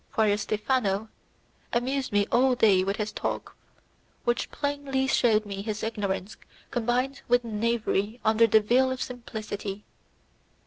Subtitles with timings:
[0.09, 1.09] Friar Stephano
[1.73, 3.55] amused me all day with his talk,
[4.23, 6.37] which plainly showed me his ignorance
[6.71, 9.85] combined with knavery under the veil of simplicity.